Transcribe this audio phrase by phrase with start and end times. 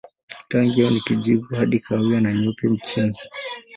[0.49, 3.17] Rangi yao ni kijivu hadi kahawia na nyeupe chini.